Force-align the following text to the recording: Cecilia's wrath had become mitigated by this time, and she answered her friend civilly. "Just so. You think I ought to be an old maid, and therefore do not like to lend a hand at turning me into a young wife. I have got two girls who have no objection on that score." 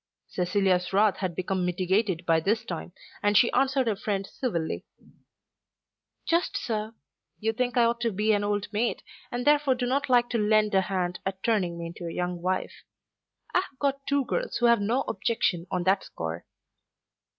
Cecilia's 0.29 0.91
wrath 0.93 1.17
had 1.17 1.35
become 1.35 1.63
mitigated 1.63 2.25
by 2.25 2.39
this 2.39 2.65
time, 2.65 2.91
and 3.21 3.37
she 3.37 3.51
answered 3.51 3.85
her 3.85 3.95
friend 3.95 4.25
civilly. 4.25 4.83
"Just 6.25 6.57
so. 6.57 6.95
You 7.39 7.53
think 7.53 7.77
I 7.77 7.83
ought 7.83 7.99
to 8.01 8.11
be 8.11 8.33
an 8.33 8.43
old 8.43 8.67
maid, 8.73 9.03
and 9.31 9.45
therefore 9.45 9.75
do 9.75 9.85
not 9.85 10.09
like 10.09 10.27
to 10.31 10.39
lend 10.39 10.73
a 10.73 10.81
hand 10.81 11.19
at 11.23 11.43
turning 11.43 11.77
me 11.77 11.85
into 11.85 12.07
a 12.07 12.11
young 12.11 12.41
wife. 12.41 12.81
I 13.53 13.59
have 13.59 13.77
got 13.77 14.03
two 14.07 14.25
girls 14.25 14.57
who 14.57 14.65
have 14.65 14.81
no 14.81 15.01
objection 15.01 15.67
on 15.69 15.83
that 15.83 16.03
score." 16.03 16.47